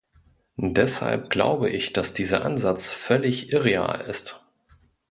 Deshalb 0.57 1.29
glaube 1.29 1.69
ich, 1.69 1.93
dass 1.93 2.11
dieser 2.11 2.43
Ansatz 2.43 2.89
völlig 2.89 3.53
irreal 3.53 4.01
ist. 4.03 4.43